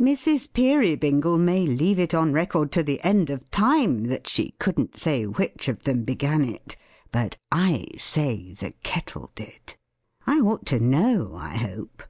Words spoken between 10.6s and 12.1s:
to know, I hope?